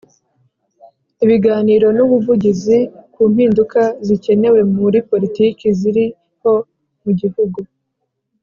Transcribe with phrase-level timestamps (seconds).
[1.23, 2.77] Ibiganiro n ubuvugizi
[3.13, 6.53] ku mpinduka zikenewe muri politiki ziriho
[7.03, 7.59] mu gihugu